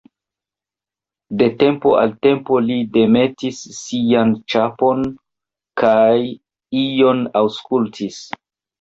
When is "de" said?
1.41-1.49